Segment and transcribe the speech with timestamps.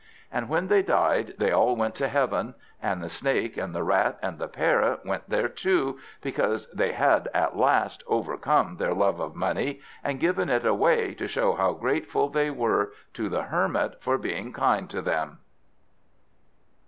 [0.31, 4.17] And when they died they all went to heaven; and the Snake and the Rat
[4.23, 9.35] and the Parrot went there too, because they had at last overcome their love of
[9.35, 14.17] money, and given it away to show how grateful they were to the Hermit for
[14.17, 15.37] being kind to them.